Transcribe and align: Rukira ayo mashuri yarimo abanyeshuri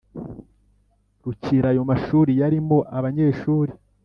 Rukira 1.23 1.67
ayo 1.71 1.83
mashuri 1.89 2.31
yarimo 2.41 2.77
abanyeshuri 2.97 3.71